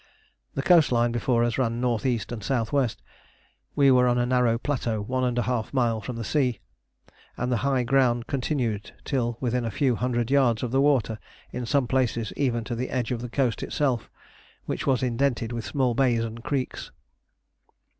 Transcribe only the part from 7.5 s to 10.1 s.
the high ground continued till within a few